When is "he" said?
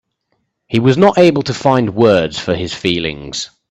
0.67-0.79